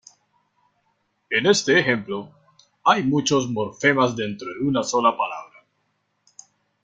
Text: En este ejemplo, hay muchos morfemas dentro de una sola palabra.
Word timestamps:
En 1.29 1.45
este 1.45 1.79
ejemplo, 1.79 2.31
hay 2.83 3.03
muchos 3.03 3.47
morfemas 3.51 4.15
dentro 4.15 4.47
de 4.47 4.67
una 4.67 4.81
sola 4.81 5.15
palabra. 5.15 5.63